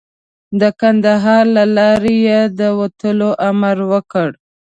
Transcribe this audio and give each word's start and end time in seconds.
د 0.59 0.61
کندهار 0.79 1.43
له 1.57 1.65
لارې 1.77 2.15
یې 2.27 2.41
د 2.59 2.61
وتلو 2.79 3.29
امر 3.49 3.77
وکړ. 3.91 4.29